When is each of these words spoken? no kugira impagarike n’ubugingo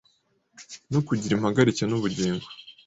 no 0.91 0.99
kugira 1.07 1.31
impagarike 1.35 1.83
n’ubugingo 1.87 2.45